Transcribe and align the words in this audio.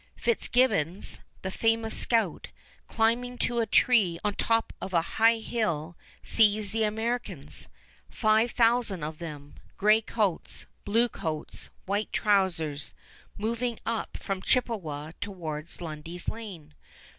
Fitzgibbons, 0.15 1.19
the 1.43 1.51
famous 1.51 1.95
scout, 1.95 2.47
climbing 2.87 3.37
to 3.37 3.59
a 3.59 3.67
tree 3.67 4.17
on 4.23 4.33
top 4.33 4.73
of 4.81 4.95
a 4.95 5.03
high 5.19 5.37
hill, 5.37 5.95
sees 6.23 6.71
the 6.71 6.81
Americans, 6.83 7.67
five 8.09 8.49
thousand 8.49 9.03
of 9.03 9.19
them, 9.19 9.53
gray 9.77 10.01
coats, 10.01 10.65
blue 10.85 11.07
coats, 11.07 11.69
white 11.85 12.11
trousers, 12.11 12.95
moving 13.37 13.77
up 13.85 14.17
from 14.17 14.41
Chippewa 14.41 15.11
towards 15.21 15.81
Lundy's 15.81 16.27
Lane. 16.27 16.73